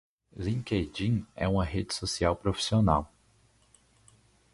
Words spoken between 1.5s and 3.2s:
rede social profissional.